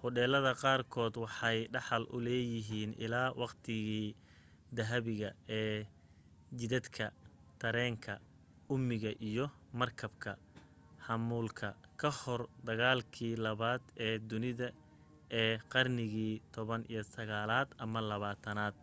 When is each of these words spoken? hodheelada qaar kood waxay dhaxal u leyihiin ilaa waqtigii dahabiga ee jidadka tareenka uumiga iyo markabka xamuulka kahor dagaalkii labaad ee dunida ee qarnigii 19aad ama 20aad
hodheelada 0.00 0.52
qaar 0.62 0.82
kood 0.94 1.14
waxay 1.24 1.58
dhaxal 1.74 2.04
u 2.14 2.16
leyihiin 2.26 2.90
ilaa 3.04 3.28
waqtigii 3.42 4.08
dahabiga 4.76 5.30
ee 5.58 5.76
jidadka 6.58 7.04
tareenka 7.60 8.12
uumiga 8.72 9.10
iyo 9.28 9.46
markabka 9.80 10.30
xamuulka 11.06 11.66
kahor 12.00 12.40
dagaalkii 12.68 13.34
labaad 13.44 13.82
ee 14.06 14.14
dunida 14.30 14.66
ee 15.40 15.52
qarnigii 15.72 16.34
19aad 16.58 17.68
ama 17.84 18.00
20aad 18.10 18.76